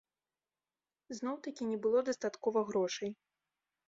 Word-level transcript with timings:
Зноў-такі 1.17 1.67
не 1.71 1.77
было 1.83 1.99
дастаткова 2.07 2.59
грошай. 2.71 3.13